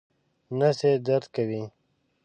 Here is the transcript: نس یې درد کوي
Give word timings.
نس 0.57 0.79
یې 0.87 0.91
درد 1.07 1.25
کوي 1.35 1.61